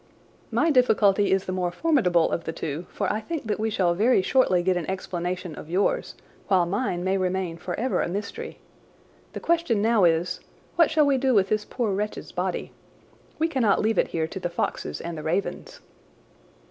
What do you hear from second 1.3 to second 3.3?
is the more formidable of the two, for I